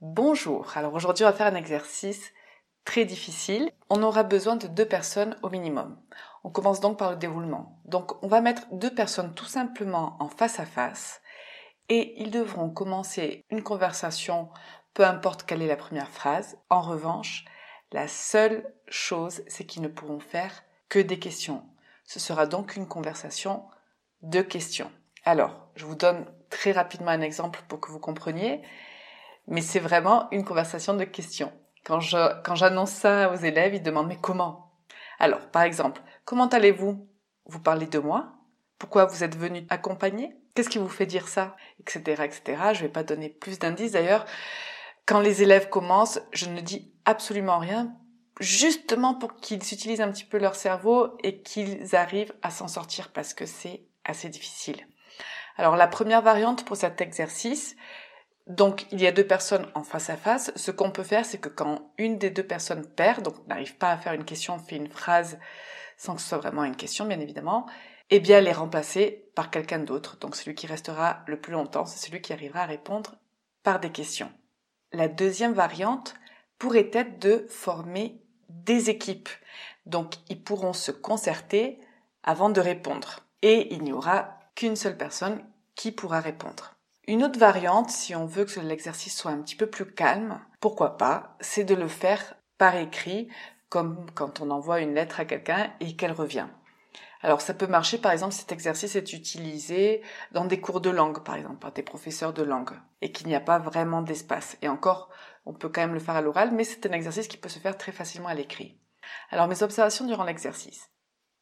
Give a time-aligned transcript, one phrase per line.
[0.00, 2.32] Bonjour, alors aujourd'hui on va faire un exercice
[2.84, 3.70] très difficile.
[3.90, 6.00] On aura besoin de deux personnes au minimum.
[6.44, 7.80] On commence donc par le déroulement.
[7.84, 11.20] Donc on va mettre deux personnes tout simplement en face à face
[11.88, 14.48] et ils devront commencer une conversation,
[14.94, 16.58] peu importe quelle est la première phrase.
[16.70, 17.44] En revanche,
[17.92, 21.64] la seule chose, c'est qu'ils ne pourront faire que des questions.
[22.04, 23.64] Ce sera donc une conversation
[24.22, 24.90] de questions.
[25.24, 28.62] Alors, je vous donne très rapidement un exemple pour que vous compreniez,
[29.46, 31.52] mais c'est vraiment une conversation de questions.
[31.84, 34.72] Quand je, quand j'annonce ça aux élèves, ils demandent mais comment?
[35.18, 37.08] Alors, par exemple, comment allez-vous?
[37.46, 38.32] Vous parlez de moi
[38.78, 40.36] Pourquoi vous êtes venu accompagner?
[40.54, 41.56] Qu'est-ce qui vous fait dire ça?
[41.80, 42.00] Etc.
[42.24, 42.42] etc.
[42.72, 44.24] Je vais pas donner plus d'indices d'ailleurs.
[45.06, 47.96] Quand les élèves commencent, je ne dis absolument rien
[48.40, 53.12] justement pour qu'ils utilisent un petit peu leur cerveau et qu'ils arrivent à s'en sortir
[53.12, 54.86] parce que c'est assez difficile.
[55.56, 57.76] Alors la première variante pour cet exercice,
[58.46, 61.38] donc il y a deux personnes en face à face, ce qu'on peut faire c'est
[61.38, 64.76] que quand une des deux personnes perd, donc n'arrive pas à faire une question, fait
[64.76, 65.38] une phrase
[65.96, 67.66] sans que ce soit vraiment une question bien évidemment,
[68.10, 70.18] eh bien elle est remplacée par quelqu'un d'autre.
[70.18, 73.16] Donc celui qui restera le plus longtemps, c'est celui qui arrivera à répondre
[73.62, 74.30] par des questions.
[74.92, 76.14] La deuxième variante
[76.58, 79.28] pourrait être de former des équipes.
[79.84, 81.78] Donc, ils pourront se concerter
[82.22, 83.25] avant de répondre.
[83.42, 86.74] Et il n'y aura qu'une seule personne qui pourra répondre.
[87.06, 90.96] Une autre variante, si on veut que l'exercice soit un petit peu plus calme, pourquoi
[90.96, 93.28] pas, c'est de le faire par écrit,
[93.68, 96.48] comme quand on envoie une lettre à quelqu'un et qu'elle revient.
[97.22, 101.22] Alors ça peut marcher, par exemple, cet exercice est utilisé dans des cours de langue,
[101.22, 102.72] par exemple, par des professeurs de langue,
[103.02, 104.56] et qu'il n'y a pas vraiment d'espace.
[104.62, 105.10] Et encore,
[105.44, 107.58] on peut quand même le faire à l'oral, mais c'est un exercice qui peut se
[107.58, 108.78] faire très facilement à l'écrit.
[109.30, 110.90] Alors mes observations durant l'exercice.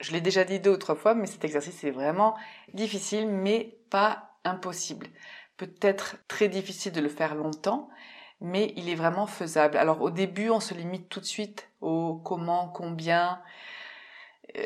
[0.00, 2.36] Je l'ai déjà dit deux ou trois fois, mais cet exercice est vraiment
[2.72, 5.08] difficile, mais pas impossible.
[5.56, 7.90] Peut-être très difficile de le faire longtemps,
[8.40, 9.76] mais il est vraiment faisable.
[9.76, 13.40] Alors au début, on se limite tout de suite au comment, combien,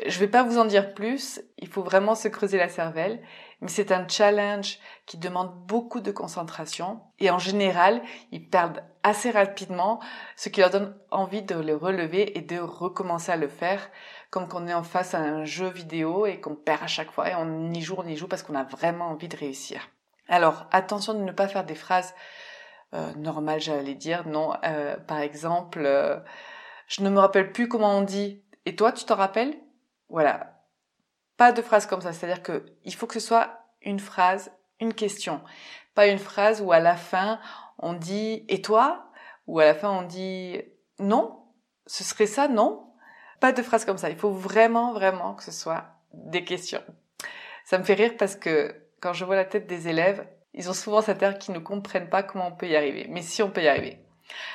[0.07, 3.21] je vais pas vous en dire plus, il faut vraiment se creuser la cervelle,
[3.61, 8.01] mais c'est un challenge qui demande beaucoup de concentration et en général,
[8.31, 9.99] ils perdent assez rapidement,
[10.35, 13.89] ce qui leur donne envie de le relever et de recommencer à le faire,
[14.29, 17.11] comme quand on est en face à un jeu vidéo et qu'on perd à chaque
[17.11, 19.89] fois et on y joue, on y joue parce qu'on a vraiment envie de réussir.
[20.27, 22.15] Alors, attention de ne pas faire des phrases
[22.93, 26.17] euh, normales, j'allais dire, non, euh, par exemple, euh,
[26.87, 29.55] je ne me rappelle plus comment on dit, et toi, tu t'en rappelles?
[30.09, 30.61] Voilà.
[31.37, 32.13] Pas de phrase comme ça.
[32.13, 35.41] C'est-à-dire que il faut que ce soit une phrase, une question.
[35.93, 37.39] Pas une phrase où à la fin
[37.79, 39.11] on dit et toi?
[39.47, 40.61] Ou à la fin on dit
[40.99, 41.43] non?
[41.87, 42.93] Ce serait ça, non?
[43.39, 44.09] Pas de phrase comme ça.
[44.09, 46.83] Il faut vraiment, vraiment que ce soit des questions.
[47.65, 50.73] Ça me fait rire parce que quand je vois la tête des élèves, ils ont
[50.73, 53.07] souvent cette air qu'ils ne comprennent pas comment on peut y arriver.
[53.09, 53.99] Mais si on peut y arriver.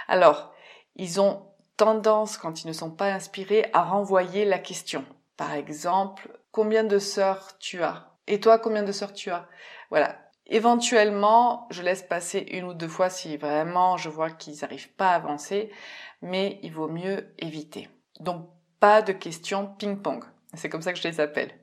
[0.09, 0.53] Alors,
[0.97, 1.47] ils ont
[1.77, 5.05] tendance, quand ils ne sont pas inspirés, à renvoyer la question.
[5.41, 8.11] Par exemple, combien de sœurs tu as?
[8.27, 9.49] Et toi, combien de sœurs tu as?
[9.89, 10.19] Voilà.
[10.45, 15.13] Éventuellement, je laisse passer une ou deux fois si vraiment je vois qu'ils n'arrivent pas
[15.13, 15.73] à avancer,
[16.21, 17.89] mais il vaut mieux éviter.
[18.19, 18.51] Donc,
[18.81, 20.25] pas de questions ping-pong.
[20.53, 21.59] C'est comme ça que je les appelle.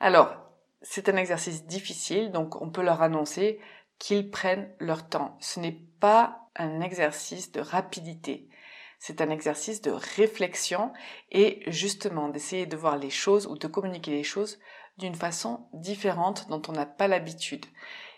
[0.00, 0.34] Alors,
[0.82, 3.60] c'est un exercice difficile, donc on peut leur annoncer
[4.00, 5.36] qu'ils prennent leur temps.
[5.38, 8.48] Ce n'est pas un exercice de rapidité.
[8.98, 10.92] C'est un exercice de réflexion
[11.30, 14.58] et justement d'essayer de voir les choses ou de communiquer les choses
[14.98, 17.66] d'une façon différente dont on n'a pas l'habitude.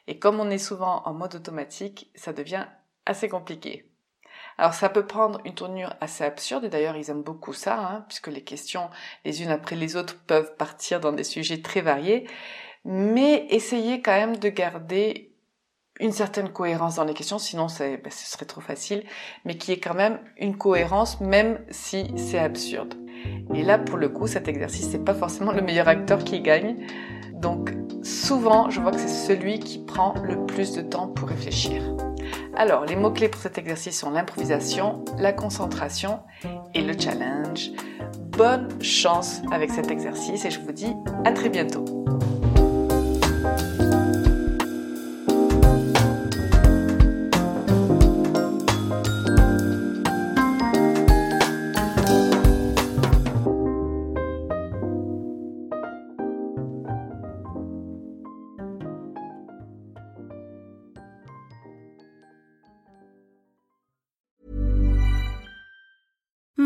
[0.06, 2.66] Et comme on est souvent en mode automatique, ça devient
[3.04, 3.90] assez compliqué.
[4.56, 8.04] Alors ça peut prendre une tournure assez absurde, et d'ailleurs ils aiment beaucoup ça, hein,
[8.08, 8.90] puisque les questions
[9.25, 12.28] les unes après les autres peuvent partir dans des sujets très variés,
[12.84, 15.27] mais essayez quand même de garder
[16.00, 19.05] une certaine cohérence dans les questions, sinon ben, ce serait trop facile,
[19.45, 22.95] mais qui est quand même une cohérence même si c'est absurde.
[23.55, 26.77] Et là, pour le coup, cet exercice, c'est pas forcément le meilleur acteur qui gagne.
[27.33, 31.83] Donc, souvent, je vois que c'est celui qui prend le plus de temps pour réfléchir.
[32.56, 36.21] Alors, les mots-clés pour cet exercice sont l'improvisation, la concentration
[36.75, 37.71] et le challenge.
[38.37, 41.85] Bonne chance avec cet exercice et je vous dis à très bientôt.